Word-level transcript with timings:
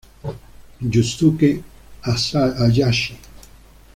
Yusuke 0.91 1.49
Hayashi 2.05 3.13